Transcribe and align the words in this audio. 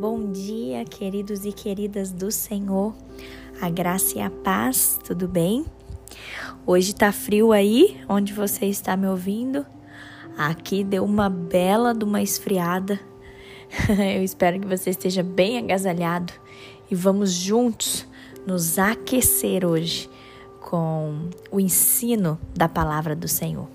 Bom 0.00 0.32
dia, 0.32 0.82
queridos 0.82 1.44
e 1.44 1.52
queridas 1.52 2.10
do 2.10 2.32
Senhor. 2.32 2.94
A 3.60 3.68
graça 3.68 4.16
e 4.16 4.22
a 4.22 4.30
paz, 4.30 4.98
tudo 5.04 5.28
bem? 5.28 5.66
Hoje 6.66 6.94
tá 6.94 7.12
frio 7.12 7.52
aí, 7.52 8.00
onde 8.08 8.32
você 8.32 8.64
está 8.64 8.96
me 8.96 9.06
ouvindo? 9.06 9.66
Aqui 10.38 10.82
deu 10.82 11.04
uma 11.04 11.28
bela 11.28 11.92
de 11.92 12.02
uma 12.02 12.22
esfriada. 12.22 12.98
Eu 14.16 14.24
espero 14.24 14.58
que 14.58 14.66
você 14.66 14.88
esteja 14.88 15.22
bem 15.22 15.58
agasalhado 15.58 16.32
e 16.90 16.94
vamos 16.94 17.32
juntos 17.32 18.08
nos 18.46 18.78
aquecer 18.78 19.66
hoje 19.66 20.08
com 20.62 21.28
o 21.50 21.60
ensino 21.60 22.40
da 22.54 22.70
palavra 22.70 23.14
do 23.14 23.28
Senhor. 23.28 23.68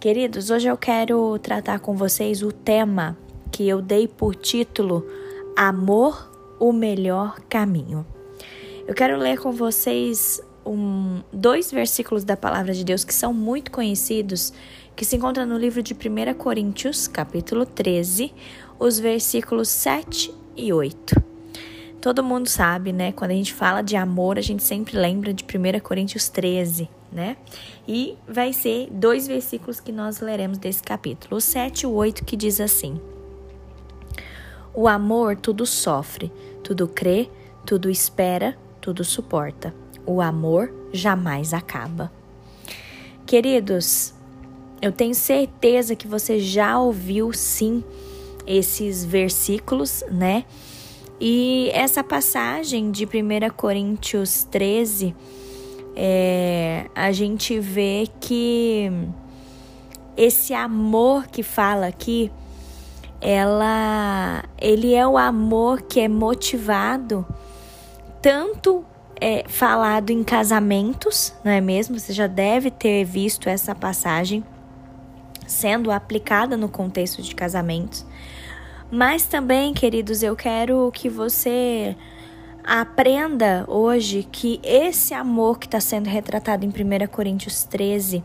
Queridos, 0.00 0.50
hoje 0.50 0.66
eu 0.66 0.76
quero 0.76 1.38
tratar 1.38 1.78
com 1.78 1.94
vocês 1.94 2.42
o 2.42 2.50
tema 2.50 3.16
que 3.52 3.68
eu 3.68 3.80
dei 3.80 4.08
por 4.08 4.34
título 4.34 5.06
Amor, 5.56 6.28
o 6.58 6.72
melhor 6.72 7.38
caminho. 7.48 8.04
Eu 8.88 8.92
quero 8.92 9.16
ler 9.16 9.38
com 9.38 9.52
vocês 9.52 10.42
um, 10.66 11.22
dois 11.32 11.70
versículos 11.70 12.24
da 12.24 12.36
palavra 12.36 12.74
de 12.74 12.84
Deus 12.84 13.04
que 13.04 13.14
são 13.14 13.32
muito 13.32 13.70
conhecidos, 13.70 14.52
que 14.96 15.04
se 15.04 15.14
encontram 15.14 15.46
no 15.46 15.56
livro 15.56 15.80
de 15.80 15.94
1 15.94 16.34
Coríntios, 16.34 17.06
capítulo 17.06 17.64
13, 17.64 18.34
os 18.80 18.98
versículos 18.98 19.68
7 19.68 20.34
e 20.56 20.72
8. 20.72 21.22
Todo 22.00 22.24
mundo 22.24 22.48
sabe, 22.48 22.92
né? 22.92 23.12
Quando 23.12 23.30
a 23.30 23.34
gente 23.34 23.54
fala 23.54 23.80
de 23.80 23.94
amor, 23.94 24.38
a 24.38 24.42
gente 24.42 24.62
sempre 24.64 24.98
lembra 24.98 25.32
de 25.32 25.44
1 25.44 25.78
Coríntios 25.78 26.28
13, 26.28 26.90
né? 27.12 27.36
E 27.86 28.18
vai 28.26 28.52
ser 28.52 28.88
dois 28.90 29.28
versículos 29.28 29.78
que 29.78 29.92
nós 29.92 30.18
leremos 30.18 30.58
desse 30.58 30.82
capítulo, 30.82 31.36
o 31.36 31.40
7 31.40 31.82
e 31.82 31.86
o 31.86 31.92
8, 31.92 32.24
que 32.24 32.36
diz 32.36 32.60
assim: 32.60 33.00
o 34.74 34.88
amor 34.88 35.36
tudo 35.36 35.64
sofre, 35.64 36.32
tudo 36.62 36.88
crê, 36.88 37.30
tudo 37.64 37.88
espera, 37.88 38.58
tudo 38.80 39.04
suporta. 39.04 39.74
O 40.04 40.20
amor 40.20 40.72
jamais 40.92 41.54
acaba. 41.54 42.12
Queridos, 43.24 44.12
eu 44.82 44.92
tenho 44.92 45.14
certeza 45.14 45.96
que 45.96 46.06
você 46.06 46.38
já 46.38 46.78
ouviu 46.78 47.32
sim 47.32 47.82
esses 48.46 49.04
versículos, 49.04 50.04
né? 50.10 50.44
E 51.20 51.70
essa 51.72 52.02
passagem 52.02 52.90
de 52.90 53.06
1 53.06 53.08
Coríntios 53.56 54.44
13, 54.44 55.14
é, 55.96 56.90
a 56.94 57.12
gente 57.12 57.58
vê 57.60 58.08
que 58.20 58.90
esse 60.16 60.52
amor 60.52 61.28
que 61.28 61.42
fala 61.42 61.86
aqui 61.86 62.30
ela, 63.24 64.44
ele 64.60 64.92
é 64.92 65.06
o 65.06 65.16
amor 65.16 65.80
que 65.80 65.98
é 65.98 66.08
motivado 66.08 67.26
tanto 68.20 68.84
é, 69.18 69.44
falado 69.48 70.10
em 70.10 70.22
casamentos, 70.22 71.32
não 71.42 71.50
é 71.50 71.58
mesmo? 71.58 71.98
Você 71.98 72.12
já 72.12 72.26
deve 72.26 72.70
ter 72.70 73.02
visto 73.04 73.48
essa 73.48 73.74
passagem 73.74 74.44
sendo 75.46 75.90
aplicada 75.90 76.54
no 76.54 76.68
contexto 76.68 77.22
de 77.22 77.34
casamentos. 77.34 78.04
Mas 78.90 79.24
também, 79.24 79.72
queridos, 79.72 80.22
eu 80.22 80.36
quero 80.36 80.90
que 80.92 81.08
você 81.08 81.96
aprenda 82.62 83.64
hoje 83.66 84.28
que 84.30 84.60
esse 84.62 85.14
amor 85.14 85.58
que 85.58 85.66
está 85.66 85.80
sendo 85.80 86.08
retratado 86.08 86.66
em 86.66 86.68
1 86.68 87.06
Coríntios 87.08 87.64
13, 87.64 88.22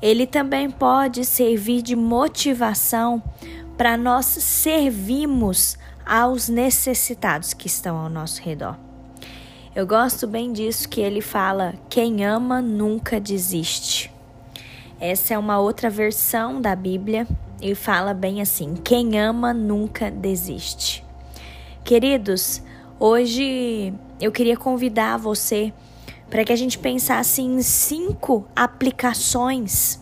ele 0.00 0.26
também 0.26 0.70
pode 0.70 1.24
servir 1.24 1.82
de 1.82 1.96
motivação 1.96 3.22
para 3.76 3.96
nós 3.96 4.26
servirmos 4.26 5.78
aos 6.04 6.48
necessitados 6.48 7.54
que 7.54 7.66
estão 7.66 7.96
ao 7.96 8.08
nosso 8.08 8.42
redor. 8.42 8.76
Eu 9.74 9.86
gosto 9.86 10.26
bem 10.26 10.52
disso 10.52 10.88
que 10.88 11.00
ele 11.00 11.20
fala: 11.20 11.74
quem 11.88 12.24
ama 12.24 12.60
nunca 12.60 13.20
desiste. 13.20 14.12
Essa 15.00 15.34
é 15.34 15.38
uma 15.38 15.58
outra 15.58 15.88
versão 15.88 16.60
da 16.60 16.76
Bíblia 16.76 17.26
e 17.60 17.74
fala 17.74 18.12
bem 18.12 18.42
assim: 18.42 18.74
quem 18.74 19.18
ama 19.18 19.54
nunca 19.54 20.10
desiste. 20.10 21.04
Queridos, 21.84 22.62
hoje 23.00 23.94
eu 24.20 24.30
queria 24.30 24.56
convidar 24.56 25.16
você 25.16 25.72
para 26.28 26.44
que 26.44 26.52
a 26.52 26.56
gente 26.56 26.78
pensasse 26.78 27.40
em 27.40 27.62
cinco 27.62 28.46
aplicações 28.54 30.01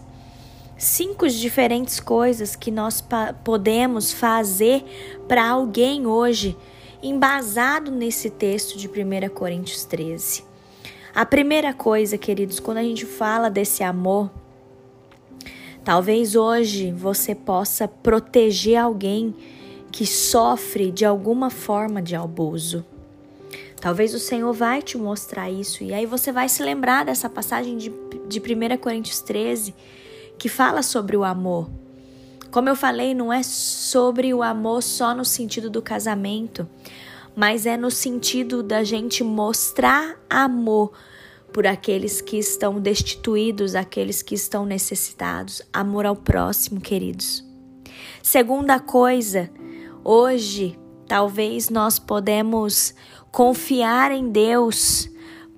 cinco 0.81 1.29
diferentes 1.29 2.01
coisas 2.01 2.57
que 2.57 2.71
nós 2.71 3.05
podemos 3.45 4.13
fazer 4.13 4.83
para 5.29 5.47
alguém 5.47 6.07
hoje, 6.07 6.57
embasado 7.03 7.91
nesse 7.91 8.31
texto 8.31 8.79
de 8.79 8.89
1 8.89 9.29
Coríntios 9.35 9.85
13. 9.85 10.43
A 11.15 11.27
primeira 11.27 11.75
coisa, 11.75 12.17
queridos, 12.17 12.59
quando 12.59 12.79
a 12.79 12.83
gente 12.83 13.05
fala 13.05 13.51
desse 13.51 13.83
amor, 13.83 14.31
talvez 15.85 16.35
hoje 16.35 16.91
você 16.93 17.35
possa 17.35 17.87
proteger 17.87 18.79
alguém 18.79 19.35
que 19.93 20.07
sofre 20.07 20.91
de 20.91 21.05
alguma 21.05 21.51
forma 21.51 22.01
de 22.01 22.17
abuso. 22.17 22.87
Talvez 23.79 24.15
o 24.15 24.19
Senhor 24.19 24.53
vai 24.55 24.81
te 24.81 24.97
mostrar 24.97 25.51
isso 25.51 25.85
e 25.85 25.93
aí 25.93 26.07
você 26.07 26.33
vai 26.33 26.49
se 26.49 26.63
lembrar 26.63 27.05
dessa 27.05 27.29
passagem 27.29 27.77
de, 27.77 27.93
de 28.29 28.39
1 28.41 28.79
Coríntios 28.79 29.21
13 29.21 29.75
que 30.41 30.49
fala 30.49 30.83
sobre 30.83 31.19
o 31.19 31.23
amor. 31.23 31.71
Como 32.51 32.67
eu 32.67 32.75
falei, 32.75 33.15
não 33.15 33.31
é 33.31 33.43
sobre 33.43 34.33
o 34.33 34.43
amor 34.43 34.83
só 34.83 35.15
no 35.15 35.23
sentido 35.25 35.69
do 35.69 35.83
casamento, 35.83 36.67
mas 37.37 37.67
é 37.67 37.77
no 37.77 37.91
sentido 37.91 38.63
da 38.63 38.83
gente 38.83 39.23
mostrar 39.23 40.19
amor 40.31 40.93
por 41.53 41.67
aqueles 41.67 42.23
que 42.23 42.39
estão 42.39 42.81
destituídos, 42.81 43.75
aqueles 43.75 44.23
que 44.23 44.35
estão 44.35 44.65
necessitados. 44.65 45.61
Amor 45.71 46.07
ao 46.07 46.17
próximo, 46.17 46.81
queridos. 46.81 47.45
Segunda 48.23 48.81
coisa, 48.81 49.51
hoje 50.03 50.79
talvez 51.07 51.69
nós 51.69 51.99
podemos 51.99 52.95
confiar 53.31 54.11
em 54.11 54.31
Deus 54.31 55.07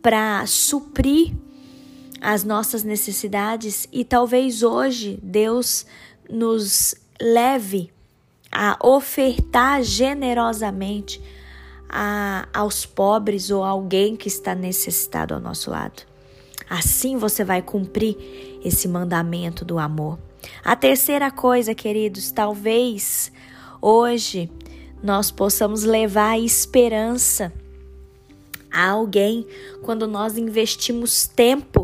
para 0.03 0.45
suprir 0.45 1.33
as 2.23 2.45
nossas 2.45 2.85
necessidades 2.85 3.89
e 3.91 4.05
talvez 4.05 4.63
hoje 4.63 5.19
Deus 5.21 5.85
nos 6.31 6.95
leve 7.21 7.91
a 8.51 8.79
ofertar 8.81 9.83
generosamente 9.83 11.21
a, 11.89 12.47
aos 12.55 12.87
pobres 12.87 13.51
ou 13.51 13.65
alguém 13.65 14.15
que 14.15 14.29
está 14.29 14.55
necessitado 14.55 15.35
ao 15.35 15.41
nosso 15.41 15.69
lado. 15.69 16.05
Assim 16.71 17.17
você 17.17 17.43
vai 17.43 17.61
cumprir 17.61 18.17
esse 18.65 18.87
mandamento 18.87 19.65
do 19.65 19.81
amor. 19.81 20.17
A 20.65 20.77
terceira 20.77 21.29
coisa, 21.29 21.75
queridos, 21.75 22.31
talvez 22.31 23.33
hoje 23.81 24.49
nós 25.03 25.33
possamos 25.33 25.83
levar 25.83 26.39
esperança 26.39 27.53
a 28.73 28.91
alguém 28.91 29.45
quando 29.83 30.07
nós 30.07 30.39
investimos 30.39 31.27
tempo 31.27 31.82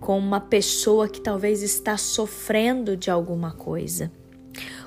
com 0.00 0.18
uma 0.18 0.40
pessoa 0.40 1.08
que 1.08 1.20
talvez 1.20 1.62
está 1.62 1.96
sofrendo 1.96 2.96
de 2.96 3.10
alguma 3.10 3.52
coisa. 3.52 4.10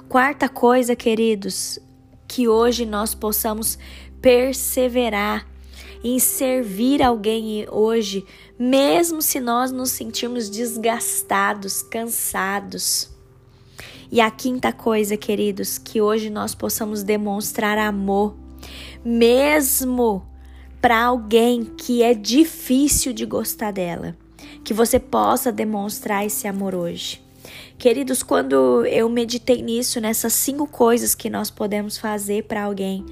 Quarta 0.07 0.49
coisa, 0.49 0.95
queridos, 0.95 1.79
que 2.27 2.47
hoje 2.47 2.85
nós 2.85 3.13
possamos 3.13 3.77
perseverar 4.21 5.47
em 6.03 6.17
servir 6.19 7.01
alguém 7.01 7.65
hoje, 7.69 8.25
mesmo 8.57 9.21
se 9.21 9.39
nós 9.39 9.71
nos 9.71 9.91
sentirmos 9.91 10.49
desgastados, 10.49 11.81
cansados. 11.81 13.09
E 14.11 14.19
a 14.19 14.29
quinta 14.29 14.73
coisa, 14.73 15.15
queridos, 15.15 15.77
que 15.77 16.01
hoje 16.01 16.29
nós 16.29 16.53
possamos 16.53 17.03
demonstrar 17.03 17.77
amor, 17.77 18.35
mesmo 19.05 20.25
para 20.81 21.03
alguém 21.03 21.63
que 21.63 22.01
é 22.01 22.13
difícil 22.13 23.13
de 23.13 23.25
gostar 23.25 23.71
dela 23.71 24.17
que 24.63 24.73
você 24.73 24.99
possa 24.99 25.51
demonstrar 25.51 26.25
esse 26.25 26.47
amor 26.47 26.75
hoje. 26.75 27.21
Queridos, 27.77 28.21
quando 28.21 28.85
eu 28.85 29.09
meditei 29.09 29.61
nisso, 29.61 29.99
nessas 29.99 30.33
cinco 30.33 30.67
coisas 30.67 31.15
que 31.15 31.29
nós 31.29 31.49
podemos 31.49 31.97
fazer 31.97 32.43
para 32.43 32.63
alguém, 32.63 33.03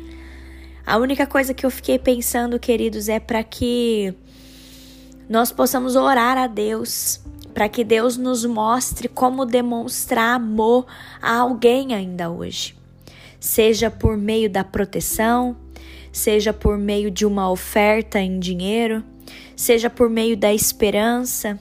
a 0.85 0.97
única 0.97 1.25
coisa 1.25 1.53
que 1.53 1.65
eu 1.65 1.71
fiquei 1.71 1.97
pensando, 1.99 2.59
queridos, 2.59 3.09
é 3.09 3.19
para 3.19 3.43
que 3.43 4.13
nós 5.27 5.51
possamos 5.51 5.95
orar 5.95 6.37
a 6.37 6.47
Deus, 6.47 7.19
para 7.53 7.69
que 7.69 7.83
Deus 7.83 8.17
nos 8.17 8.45
mostre 8.45 9.07
como 9.07 9.45
demonstrar 9.45 10.35
amor 10.35 10.85
a 11.21 11.37
alguém 11.37 11.93
ainda 11.93 12.29
hoje. 12.29 12.75
Seja 13.39 13.91
por 13.91 14.17
meio 14.17 14.49
da 14.49 14.63
proteção, 14.63 15.55
seja 16.11 16.51
por 16.51 16.77
meio 16.77 17.11
de 17.11 17.25
uma 17.25 17.49
oferta 17.49 18.19
em 18.19 18.39
dinheiro, 18.39 19.03
seja 19.55 19.89
por 19.89 20.09
meio 20.09 20.35
da 20.35 20.53
esperança, 20.53 21.59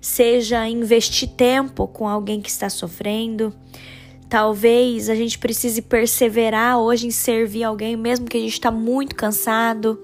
seja 0.00 0.68
investir 0.68 1.28
tempo 1.28 1.86
com 1.88 2.08
alguém 2.08 2.40
que 2.40 2.50
está 2.50 2.68
sofrendo, 2.68 3.54
Talvez 4.30 5.10
a 5.10 5.14
gente 5.16 5.36
precise 5.40 5.82
perseverar 5.82 6.78
hoje 6.78 7.08
em 7.08 7.10
servir 7.10 7.64
alguém, 7.64 7.96
mesmo 7.96 8.28
que 8.28 8.36
a 8.36 8.40
gente 8.40 8.52
está 8.52 8.70
muito 8.70 9.16
cansado. 9.16 10.00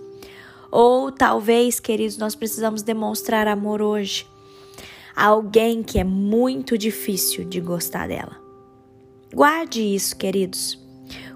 Ou 0.69 1.13
talvez, 1.13 1.79
queridos, 1.79 2.19
nós 2.19 2.35
precisamos 2.35 2.83
demonstrar 2.83 3.47
amor 3.47 3.81
hoje 3.81 4.27
a 5.15 5.27
alguém 5.27 5.81
que 5.81 6.01
é 6.01 6.03
muito 6.03 6.77
difícil 6.77 7.45
de 7.45 7.61
gostar 7.61 8.09
dela. 8.09 8.37
Guarde 9.33 9.81
isso, 9.81 10.17
queridos. 10.17 10.77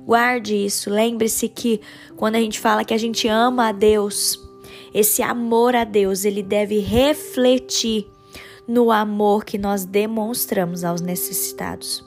Guarde 0.05 0.57
isso. 0.57 0.91
Lembre-se 0.91 1.49
que 1.49 1.81
quando 2.17 2.35
a 2.35 2.41
gente 2.41 2.59
fala 2.59 2.85
que 2.85 2.93
a 2.93 2.99
gente 2.99 3.29
ama 3.29 3.69
a 3.69 3.73
Deus, 3.73 4.37
esse 4.93 5.23
amor 5.23 5.75
a 5.77 5.85
Deus, 5.85 6.25
ele 6.25 6.43
deve 6.43 6.81
refletir 6.81 8.07
no 8.67 8.91
amor 8.91 9.45
que 9.45 9.59
nós 9.59 9.85
demonstramos 9.85 10.85
aos 10.85 11.01
necessitados. 11.01 12.05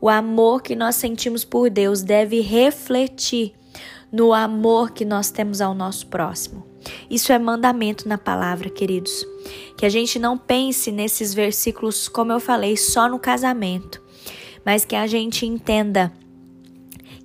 O 0.00 0.08
amor 0.08 0.62
que 0.62 0.74
nós 0.76 0.96
sentimos 0.96 1.44
por 1.44 1.70
Deus 1.70 2.02
deve 2.02 2.40
refletir 2.40 3.54
no 4.12 4.32
amor 4.32 4.90
que 4.90 5.04
nós 5.04 5.30
temos 5.30 5.60
ao 5.60 5.74
nosso 5.74 6.06
próximo. 6.06 6.64
Isso 7.10 7.32
é 7.32 7.38
mandamento 7.38 8.08
na 8.08 8.18
palavra, 8.18 8.68
queridos. 8.68 9.26
Que 9.76 9.86
a 9.86 9.88
gente 9.88 10.18
não 10.18 10.36
pense 10.36 10.92
nesses 10.92 11.32
versículos, 11.32 12.08
como 12.08 12.32
eu 12.32 12.40
falei, 12.40 12.76
só 12.76 13.08
no 13.08 13.18
casamento, 13.18 14.02
mas 14.64 14.84
que 14.84 14.94
a 14.94 15.06
gente 15.06 15.46
entenda 15.46 16.12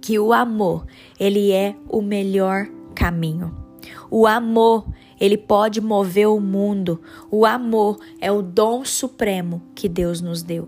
que 0.01 0.17
o 0.17 0.31
amor, 0.31 0.85
ele 1.19 1.51
é 1.51 1.75
o 1.87 2.01
melhor 2.01 2.67
caminho. 2.95 3.68
O 4.09 4.25
amor, 4.25 4.87
ele 5.19 5.37
pode 5.37 5.81
mover 5.81 6.27
o 6.27 6.39
mundo. 6.39 7.01
O 7.29 7.45
amor 7.45 7.99
é 8.19 8.31
o 8.31 8.41
dom 8.41 8.83
supremo 8.83 9.61
que 9.75 9.87
Deus 9.87 10.21
nos 10.21 10.41
deu. 10.43 10.67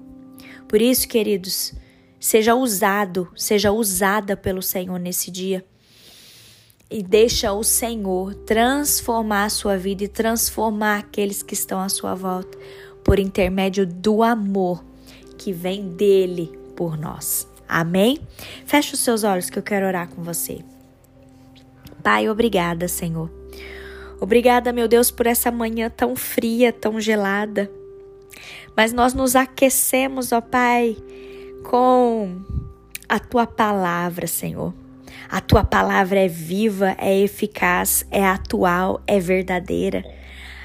Por 0.67 0.81
isso, 0.81 1.07
queridos, 1.07 1.73
Seja 2.21 2.53
usado, 2.53 3.27
seja 3.35 3.71
usada 3.71 4.37
pelo 4.37 4.61
Senhor 4.61 4.99
nesse 4.99 5.31
dia. 5.31 5.65
E 6.87 7.01
deixa 7.01 7.51
o 7.51 7.63
Senhor 7.63 8.35
transformar 8.35 9.45
a 9.45 9.49
sua 9.49 9.75
vida 9.75 10.03
e 10.03 10.07
transformar 10.07 10.99
aqueles 10.99 11.41
que 11.41 11.55
estão 11.55 11.79
à 11.79 11.89
sua 11.89 12.13
volta 12.13 12.55
por 13.03 13.17
intermédio 13.17 13.87
do 13.87 14.21
amor 14.21 14.85
que 15.35 15.51
vem 15.51 15.89
dele 15.89 16.51
por 16.75 16.95
nós. 16.95 17.47
Amém? 17.67 18.19
Feche 18.67 18.93
os 18.93 18.99
seus 18.99 19.23
olhos 19.23 19.49
que 19.49 19.57
eu 19.57 19.63
quero 19.63 19.87
orar 19.87 20.07
com 20.07 20.21
você. 20.21 20.63
Pai, 22.01 22.29
obrigada, 22.29 22.87
Senhor. 22.87 23.29
Obrigada, 24.19 24.71
meu 24.71 24.87
Deus, 24.87 25.09
por 25.09 25.25
essa 25.25 25.51
manhã 25.51 25.89
tão 25.89 26.15
fria, 26.15 26.71
tão 26.71 26.99
gelada. 26.99 27.71
Mas 28.75 28.93
nós 28.93 29.13
nos 29.13 29.35
aquecemos, 29.35 30.31
ó 30.31 30.41
Pai, 30.41 30.95
com 31.63 32.41
a 33.07 33.19
tua 33.19 33.47
palavra, 33.47 34.27
Senhor. 34.27 34.73
A 35.29 35.41
tua 35.41 35.63
palavra 35.63 36.19
é 36.19 36.27
viva, 36.27 36.95
é 36.97 37.19
eficaz, 37.19 38.05
é 38.11 38.25
atual, 38.25 39.01
é 39.07 39.19
verdadeira. 39.19 40.03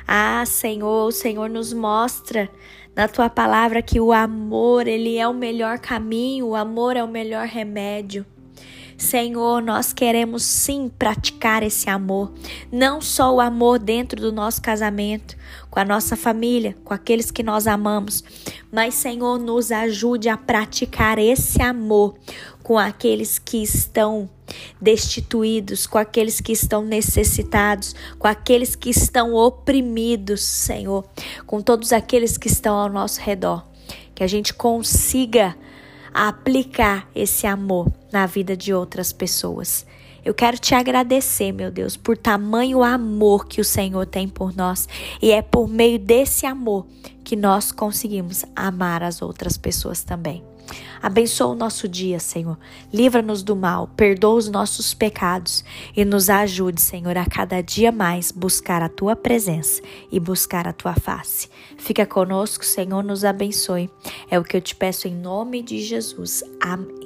Ah, 0.07 0.45
Senhor, 0.47 1.09
o 1.09 1.13
Senhor 1.13 1.49
nos 1.49 1.73
mostra 1.73 2.49
na 2.95 3.09
tua 3.09 3.29
palavra 3.29 3.83
que 3.83 4.01
o 4.01 4.13
amor, 4.13 4.87
ele 4.87 5.19
é 5.19 5.27
o 5.27 5.35
melhor 5.35 5.79
caminho, 5.79 6.49
o 6.49 6.57
amor 6.57 6.97
é 6.97 7.03
o 7.03 7.09
melhor 7.09 7.47
remédio. 7.47 8.25
Senhor, 8.97 9.61
nós 9.61 9.93
queremos 9.93 10.43
sim 10.43 10.89
praticar 10.89 11.63
esse 11.63 11.91
amor, 11.91 12.33
não 12.73 13.01
só 13.01 13.35
o 13.35 13.41
amor 13.41 13.79
dentro 13.79 14.21
do 14.21 14.33
nosso 14.33 14.63
casamento, 14.63 15.37
com 15.71 15.79
a 15.79 15.85
nossa 15.85 16.17
família, 16.17 16.77
com 16.83 16.95
aqueles 16.95 17.31
que 17.31 17.43
nós 17.43 17.67
amamos, 17.67 18.25
mas 18.73 18.95
Senhor, 18.95 19.39
nos 19.39 19.71
ajude 19.71 20.29
a 20.29 20.37
praticar 20.37 21.19
esse 21.19 21.61
amor 21.61 22.15
com 22.63 22.79
aqueles 22.79 23.39
que 23.39 23.63
estão 23.63 24.29
destituídos, 24.81 25.87
com 25.87 25.99
aqueles 25.99 26.41
que 26.41 26.53
estão 26.53 26.85
necessitados, 26.85 27.95
com 28.19 28.27
aqueles 28.27 28.75
que 28.75 28.91
estão 28.91 29.35
oprimidos, 29.35 30.41
Senhor, 30.41 31.05
com 31.47 31.61
todos 31.61 31.93
aqueles 31.93 32.39
que 32.39 32.49
estão 32.49 32.77
ao 32.77 32.89
nosso 32.89 33.21
redor. 33.21 33.65
Que 34.15 34.25
a 34.25 34.27
gente 34.27 34.55
consiga 34.55 35.55
aplicar 36.17 37.09
esse 37.15 37.47
amor 37.47 37.93
na 38.11 38.25
vida 38.25 38.57
de 38.57 38.73
outras 38.73 39.13
pessoas. 39.13 39.87
Eu 40.25 40.35
quero 40.35 40.59
te 40.59 40.75
agradecer, 40.75 41.53
meu 41.53 41.71
Deus, 41.71 41.97
por 41.97 42.17
tamanho 42.17 42.83
amor 42.83 43.47
que 43.47 43.61
o 43.61 43.65
Senhor 43.65 44.07
tem 44.07 44.27
por 44.27 44.57
nós. 44.57 44.89
E 45.21 45.31
é 45.31 45.43
por 45.43 45.69
meio 45.69 45.99
desse 45.99 46.47
amor 46.47 46.87
que 47.23 47.37
nós 47.37 47.71
conseguimos 47.71 48.45
amar 48.57 49.03
as 49.03 49.21
outras 49.23 49.57
pessoas 49.57 50.03
também. 50.03 50.43
Abençoa 51.03 51.49
o 51.49 51.55
nosso 51.55 51.89
dia, 51.89 52.19
Senhor. 52.19 52.59
Livra-nos 52.93 53.43
do 53.43 53.55
mal, 53.55 53.89
perdoa 53.97 54.35
os 54.35 54.49
nossos 54.49 54.95
pecados 54.95 55.65
e 55.97 56.05
nos 56.05 56.29
ajude, 56.29 56.81
Senhor, 56.81 57.17
a 57.17 57.27
cada 57.27 57.63
dia 57.63 57.93
mais 57.93 58.33
buscar 58.33 58.83
a 58.83 58.89
tua 58.89 59.15
presença 59.15 59.83
e 60.11 60.19
buscar 60.19 60.67
a 60.67 60.73
tua 60.73 60.95
face. 60.95 61.49
Fica 61.77 62.07
conosco, 62.07 62.65
Senhor, 62.65 63.03
nos 63.03 63.25
abençoe. 63.25 63.91
É 64.31 64.39
o 64.39 64.45
que 64.45 64.57
eu 64.57 64.61
te 64.61 64.75
peço 64.75 65.07
em 65.07 65.15
nome 65.15 65.63
de 65.63 65.81
Jesus. 65.81 66.43
Amém. 66.61 67.06